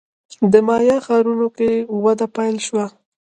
د 0.51 0.53
مایا 0.67 0.97
ښارونو 1.05 1.47
کې 1.57 1.69
وده 2.03 2.27
پیل 2.35 2.55
شوه. 2.67 2.85